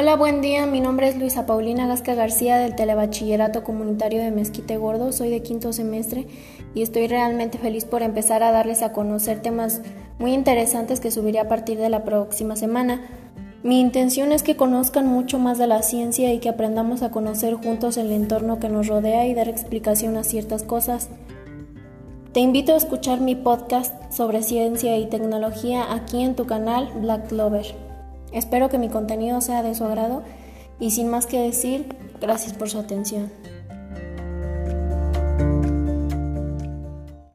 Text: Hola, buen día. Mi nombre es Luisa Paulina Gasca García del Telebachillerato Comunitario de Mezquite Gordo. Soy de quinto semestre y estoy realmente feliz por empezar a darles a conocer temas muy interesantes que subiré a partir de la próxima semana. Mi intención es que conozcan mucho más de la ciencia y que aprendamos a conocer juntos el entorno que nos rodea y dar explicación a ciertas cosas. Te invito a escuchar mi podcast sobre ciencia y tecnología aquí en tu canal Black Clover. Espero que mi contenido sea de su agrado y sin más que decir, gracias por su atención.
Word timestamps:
Hola, 0.00 0.14
buen 0.14 0.40
día. 0.42 0.64
Mi 0.64 0.80
nombre 0.80 1.08
es 1.08 1.16
Luisa 1.16 1.44
Paulina 1.44 1.88
Gasca 1.88 2.14
García 2.14 2.56
del 2.56 2.76
Telebachillerato 2.76 3.64
Comunitario 3.64 4.22
de 4.22 4.30
Mezquite 4.30 4.76
Gordo. 4.76 5.10
Soy 5.10 5.28
de 5.28 5.42
quinto 5.42 5.72
semestre 5.72 6.28
y 6.72 6.82
estoy 6.82 7.08
realmente 7.08 7.58
feliz 7.58 7.84
por 7.84 8.02
empezar 8.02 8.44
a 8.44 8.52
darles 8.52 8.82
a 8.82 8.92
conocer 8.92 9.42
temas 9.42 9.80
muy 10.20 10.34
interesantes 10.34 11.00
que 11.00 11.10
subiré 11.10 11.40
a 11.40 11.48
partir 11.48 11.78
de 11.78 11.88
la 11.88 12.04
próxima 12.04 12.54
semana. 12.54 13.08
Mi 13.64 13.80
intención 13.80 14.30
es 14.30 14.44
que 14.44 14.54
conozcan 14.54 15.08
mucho 15.08 15.40
más 15.40 15.58
de 15.58 15.66
la 15.66 15.82
ciencia 15.82 16.32
y 16.32 16.38
que 16.38 16.48
aprendamos 16.48 17.02
a 17.02 17.10
conocer 17.10 17.54
juntos 17.54 17.96
el 17.96 18.12
entorno 18.12 18.60
que 18.60 18.68
nos 18.68 18.86
rodea 18.86 19.26
y 19.26 19.34
dar 19.34 19.48
explicación 19.48 20.16
a 20.16 20.22
ciertas 20.22 20.62
cosas. 20.62 21.08
Te 22.32 22.38
invito 22.38 22.72
a 22.72 22.76
escuchar 22.76 23.20
mi 23.20 23.34
podcast 23.34 24.12
sobre 24.12 24.44
ciencia 24.44 24.96
y 24.96 25.06
tecnología 25.06 25.92
aquí 25.92 26.22
en 26.22 26.36
tu 26.36 26.46
canal 26.46 26.88
Black 27.00 27.26
Clover. 27.30 27.87
Espero 28.32 28.68
que 28.68 28.78
mi 28.78 28.88
contenido 28.88 29.40
sea 29.40 29.62
de 29.62 29.74
su 29.74 29.84
agrado 29.84 30.22
y 30.80 30.90
sin 30.90 31.08
más 31.08 31.26
que 31.26 31.40
decir, 31.40 31.96
gracias 32.20 32.52
por 32.52 32.68
su 32.68 32.78
atención. 32.78 33.30